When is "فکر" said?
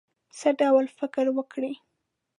0.99-1.25